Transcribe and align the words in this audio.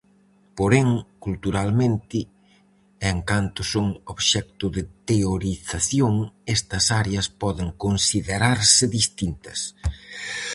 Porén, 0.57 0.89
culturalmente, 1.25 2.19
e 2.27 3.05
en 3.13 3.19
canto 3.31 3.61
son 3.73 3.87
obxecto 4.13 4.65
de 4.75 4.83
teorización, 5.09 6.13
estas 6.57 6.85
áreas 7.01 7.25
poden 7.41 7.67
considerarse 7.83 8.83
distintas. 8.99 9.59